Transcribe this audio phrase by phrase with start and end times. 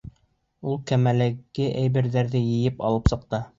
[0.71, 3.45] Улар кәмәләге әйберҙәрҙе йыйып алып сыҡты.